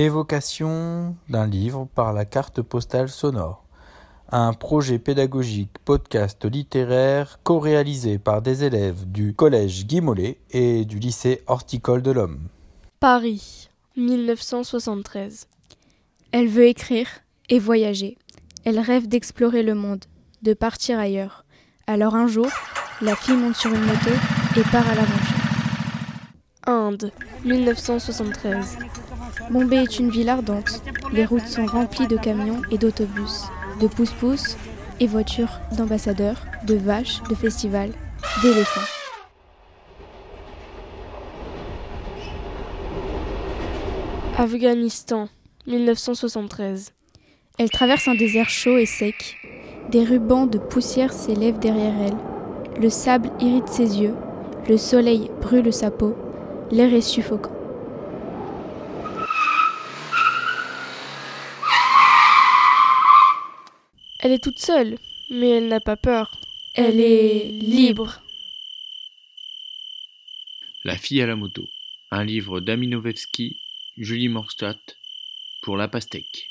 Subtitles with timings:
[0.00, 3.64] Évocation d'un livre par la carte postale sonore.
[4.30, 11.00] Un projet pédagogique podcast littéraire co-réalisé par des élèves du collège Guy Mollet et du
[11.00, 12.46] lycée horticole de l'Homme.
[13.00, 15.48] Paris, 1973.
[16.30, 17.08] Elle veut écrire
[17.48, 18.18] et voyager.
[18.64, 20.04] Elle rêve d'explorer le monde,
[20.42, 21.44] de partir ailleurs.
[21.88, 22.46] Alors un jour,
[23.02, 24.10] la fille monte sur une moto
[24.56, 25.38] et part à l'aventure.
[26.68, 27.10] Inde,
[27.44, 28.78] 1973.
[29.50, 30.82] Bombay est une ville ardente.
[31.12, 33.44] Les routes sont remplies de camions et d'autobus,
[33.80, 34.56] de pousse-pousse
[35.00, 37.92] et voitures d'ambassadeurs, de vaches, de festivals,
[38.42, 38.80] d'éléphants.
[44.36, 45.28] Afghanistan,
[45.66, 46.92] 1973.
[47.58, 49.36] Elle traverse un désert chaud et sec.
[49.90, 52.80] Des rubans de poussière s'élèvent derrière elle.
[52.80, 54.14] Le sable irrite ses yeux.
[54.68, 56.14] Le soleil brûle sa peau.
[56.70, 57.57] L'air est suffocant.
[64.20, 64.98] Elle est toute seule,
[65.30, 66.32] mais elle n'a pas peur.
[66.74, 68.20] Elle est libre.
[70.84, 71.68] La fille à la moto.
[72.10, 73.60] Un livre d'Aminovetsky,
[73.96, 74.96] Julie Morstadt,
[75.62, 76.50] pour La Pastèque.